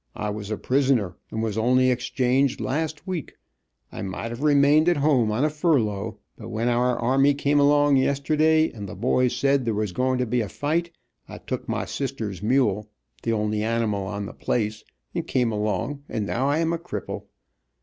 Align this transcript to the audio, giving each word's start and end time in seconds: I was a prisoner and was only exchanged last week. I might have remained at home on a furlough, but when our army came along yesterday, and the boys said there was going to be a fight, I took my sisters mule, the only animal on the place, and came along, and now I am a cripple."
I 0.15 0.31
was 0.31 0.49
a 0.49 0.57
prisoner 0.57 1.15
and 1.29 1.43
was 1.43 1.59
only 1.59 1.91
exchanged 1.91 2.59
last 2.59 3.05
week. 3.05 3.33
I 3.91 4.01
might 4.01 4.29
have 4.31 4.41
remained 4.41 4.89
at 4.89 4.97
home 4.97 5.29
on 5.31 5.45
a 5.45 5.49
furlough, 5.51 6.17
but 6.35 6.49
when 6.49 6.69
our 6.69 6.97
army 6.97 7.35
came 7.35 7.59
along 7.59 7.97
yesterday, 7.97 8.71
and 8.71 8.89
the 8.89 8.95
boys 8.95 9.35
said 9.35 9.63
there 9.63 9.75
was 9.75 9.91
going 9.91 10.17
to 10.17 10.25
be 10.25 10.41
a 10.41 10.49
fight, 10.49 10.89
I 11.29 11.37
took 11.37 11.69
my 11.69 11.85
sisters 11.85 12.41
mule, 12.41 12.89
the 13.21 13.33
only 13.33 13.61
animal 13.61 14.07
on 14.07 14.25
the 14.25 14.33
place, 14.33 14.83
and 15.13 15.27
came 15.27 15.51
along, 15.51 16.01
and 16.09 16.25
now 16.25 16.49
I 16.49 16.57
am 16.57 16.73
a 16.73 16.79
cripple." 16.79 17.25